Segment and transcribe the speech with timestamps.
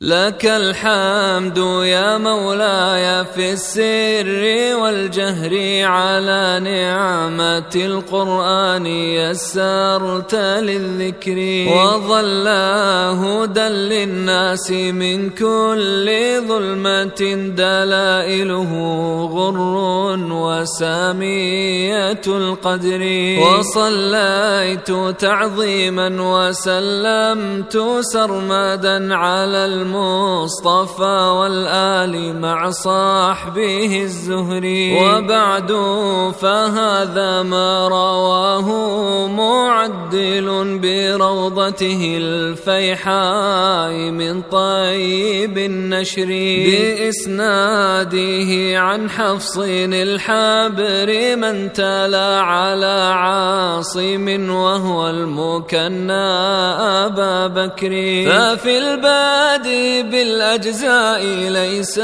[0.00, 1.56] لك الحمد
[1.88, 5.52] يا مولاي في السر والجهر
[5.84, 11.38] على نعمة القرآن يسرت للذكر
[11.72, 12.48] وظل
[13.24, 16.06] هدى للناس من كل
[16.48, 18.72] ظلمة دلائله
[19.32, 19.60] غر
[20.32, 23.02] وسامية القدر
[23.40, 24.90] وصليت
[25.20, 34.98] تعظيما وسلمت سرمدا على المصطفى والآل مع صاحبه الزهري.
[34.98, 35.72] وبعد
[36.40, 38.68] فهذا ما رواه
[39.26, 46.30] معدل بروضته الفيحاء من طيب النشر.
[46.66, 56.26] بإسناده عن حفص الحبر من تلا على عاصم وهو المكنى
[57.06, 57.92] أبا بكر.
[58.26, 61.22] ففي البادئ بالأجزاء
[61.58, 61.98] ليس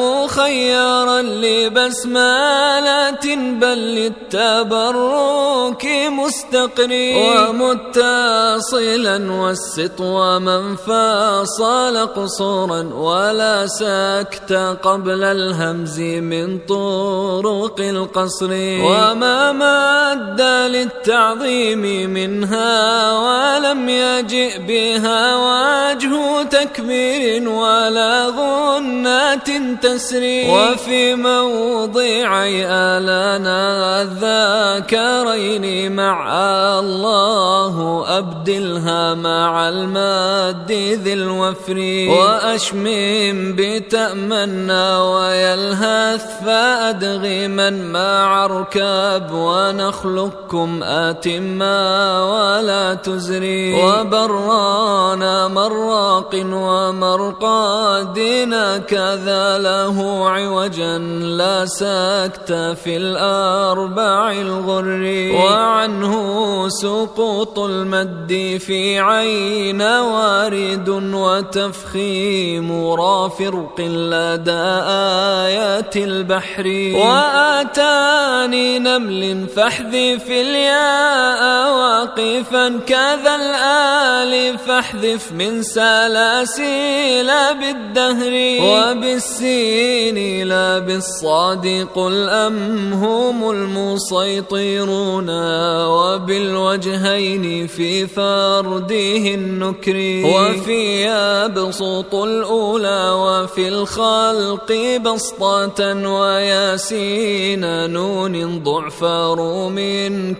[0.00, 3.26] مخيرا لبسمالة
[3.60, 7.14] بل للتبرك مستقري
[7.48, 18.50] ومتصلا والسطو من فاصل قصورا ولا سكت قبل الهمز من طرق القصر.
[18.82, 20.40] وما مد
[20.74, 23.12] للتعظيم منها
[23.66, 29.50] ولم يجئ بها وجه تكبير ولا غنات
[29.82, 36.18] تسري وفي موضعي آلانا الذاكرين مع
[36.78, 37.55] الله
[38.18, 41.78] أبدلها مع الماد ذي الوفر.
[42.08, 51.80] وأشمم بتأمنى ويلهث فأدغما مع ركاب ونخلقكم أتما
[52.22, 53.84] ولا تزري.
[53.84, 57.98] وبرانا مراق ومرقادنا
[58.78, 60.98] كذا له عوجا
[61.38, 62.52] لا سكت
[62.84, 64.96] في الأربع الغر.
[65.34, 66.14] وعنه
[66.68, 74.66] سقوط المد في عين وارد وتفخيم رافرق لدى
[75.46, 76.66] آيات البحر.
[76.94, 81.42] وآتاني نمل فاحذف الياء
[81.78, 87.30] واقفا كذا الآل فاحذف من سلاسل
[87.60, 88.34] بالدهر.
[88.60, 95.30] وبالسين لا بالصاد قل أم هم المسيطرون.
[95.86, 99.96] وبالوجهين في فرده النكر.
[100.26, 104.72] وفي يبسط الأولى وفي الخلق
[105.04, 105.80] بسطة
[106.10, 109.02] وياسين نون ضعف
[109.38, 109.76] روم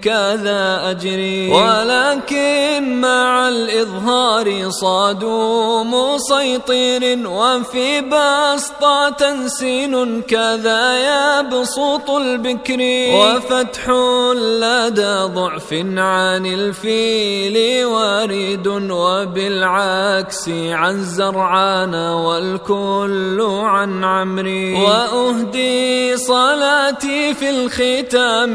[0.02, 12.80] كذا أجري ولكن مع الإظهار صادوا مسيطر وفي بسطة تنسين كذا يبسط البكر.
[13.14, 13.90] وفتح
[14.34, 16.46] لدى ضعف عن
[16.96, 24.74] الفيل وارد وبالعكس عن زرعان والكل عن عمري.
[24.74, 28.54] وأهدي صلاتي في الختام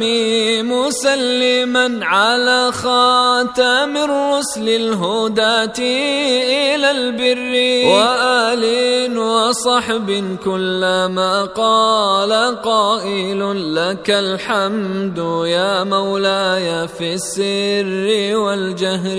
[0.69, 7.53] مسلما على خاتم الرسل الهداة إلى البر.
[7.93, 8.63] وآل
[9.17, 13.41] وصحب كلما قال قائل
[13.75, 19.17] لك الحمد يا مولاي في السر والجهر.